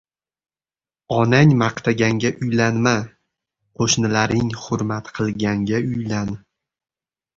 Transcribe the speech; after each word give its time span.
•Onang 1.17 1.51
maqtaganga 1.63 2.31
uylanma, 2.47 2.93
qo‘shnilaring 3.83 4.49
hurmat 4.65 5.13
qilganga 5.19 5.83
uylan. 5.91 6.33